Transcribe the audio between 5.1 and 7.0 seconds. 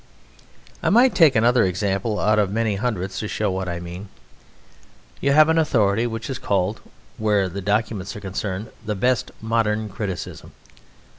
You have an authority which is called,